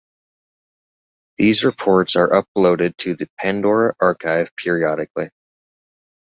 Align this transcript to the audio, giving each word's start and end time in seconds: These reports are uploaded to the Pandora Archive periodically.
These 1.37 1.63
reports 1.63 2.15
are 2.15 2.29
uploaded 2.41 2.97
to 2.97 3.15
the 3.15 3.29
Pandora 3.37 3.93
Archive 4.01 4.49
periodically. 4.55 5.29